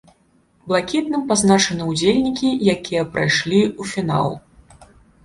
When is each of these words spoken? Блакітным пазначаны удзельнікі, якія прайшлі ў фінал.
Блакітным 0.69 1.21
пазначаны 1.31 1.83
удзельнікі, 1.91 2.49
якія 2.75 3.03
прайшлі 3.19 3.61
ў 3.67 3.83
фінал. 3.93 4.27